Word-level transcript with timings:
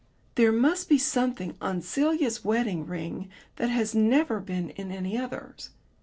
There 0.33 0.51
must 0.51 0.89
be 0.89 0.97
something 0.97 1.55
on 1.61 1.83
Celia's 1.83 2.43
wedding 2.43 2.87
ring 2.87 3.29
that 3.57 3.69
had 3.69 3.93
never 3.93 4.39
been 4.39 4.71
in 4.71 4.91
any 4.91 5.15
other's.... 5.15 5.69